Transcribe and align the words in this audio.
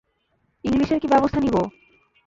ইংলিশের 0.63 0.99
কী 0.99 1.07
ব্যবস্থা 1.07 1.39
নিব? 1.39 1.55